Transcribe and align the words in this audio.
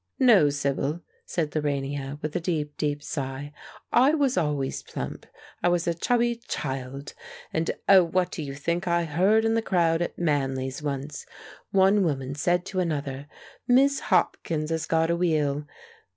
"No, 0.17 0.49
Sibyl," 0.49 1.03
said 1.27 1.51
Lorania, 1.51 2.19
with 2.23 2.35
a 2.35 2.39
deep, 2.39 2.75
deep 2.75 3.03
sigh, 3.03 3.53
"I 3.93 4.15
was 4.15 4.35
always 4.35 4.81
plump; 4.81 5.27
I 5.61 5.69
was 5.69 5.85
a 5.87 5.93
chubby 5.93 6.37
child! 6.47 7.13
And 7.53 7.69
oh, 7.87 8.03
what 8.03 8.31
do 8.31 8.41
you 8.41 8.55
think 8.55 8.87
I 8.87 9.03
heard 9.03 9.45
in 9.45 9.53
the 9.53 9.61
crowd 9.61 10.01
at 10.01 10.17
Manly's 10.17 10.81
once? 10.81 11.27
One 11.69 12.01
woman 12.03 12.33
said 12.33 12.65
to 12.65 12.79
another, 12.79 13.27
'Miss 13.67 13.99
Hopkins 14.09 14.71
has 14.71 14.87
got 14.87 15.11
a 15.11 15.15
wheel.' 15.15 15.67